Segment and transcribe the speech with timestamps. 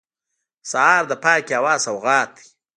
[0.71, 2.45] سهار د پاکې هوا سوغات دی.